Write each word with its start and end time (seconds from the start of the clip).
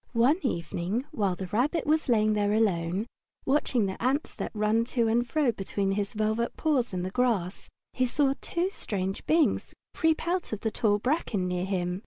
One 0.17 0.43
evening, 0.43 1.05
while 1.11 1.35
the 1.35 1.45
Rabbit 1.45 1.85
was 1.85 2.09
lying 2.09 2.33
there 2.33 2.53
alone, 2.53 3.05
watching 3.45 3.85
the 3.85 4.01
ants 4.01 4.33
that 4.33 4.49
ran 4.55 4.83
to 4.97 5.07
and 5.07 5.29
fro 5.29 5.51
between 5.51 5.91
his 5.91 6.15
velvet 6.15 6.57
paws 6.57 6.91
in 6.91 7.03
the 7.03 7.11
grass, 7.11 7.69
he 7.93 8.07
saw 8.07 8.33
two 8.41 8.71
strange 8.71 9.23
beings 9.27 9.75
creep 9.93 10.25
out 10.27 10.53
of 10.53 10.61
the 10.61 10.71
tall 10.71 10.97
bracken 10.97 11.47
near 11.47 11.65
him. 11.67 11.99